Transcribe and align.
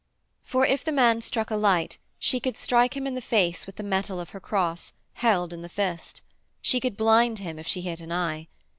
For, 0.43 0.65
if 0.65 0.83
the 0.83 0.91
man 0.91 1.21
struck 1.21 1.51
a 1.51 1.55
light 1.55 1.99
she 2.17 2.39
could 2.39 2.57
strike 2.57 2.97
him 2.97 3.05
in 3.05 3.13
the 3.13 3.21
face 3.21 3.67
with 3.67 3.75
the 3.75 3.83
metal 3.83 4.19
of 4.19 4.31
her 4.31 4.39
cross, 4.39 4.93
held 5.13 5.53
in 5.53 5.61
the 5.61 5.69
fist; 5.69 6.23
she 6.59 6.79
could 6.79 6.97
blind 6.97 7.37
him 7.37 7.59
if 7.59 7.67
she 7.67 7.81
hit 7.81 7.99
an 7.99 8.11
eye. 8.11 8.47